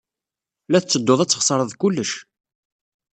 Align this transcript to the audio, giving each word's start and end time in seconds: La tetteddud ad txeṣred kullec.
La 0.71 0.79
tetteddud 0.81 1.19
ad 1.21 1.29
txeṣred 1.29 1.71
kullec. 1.79 2.11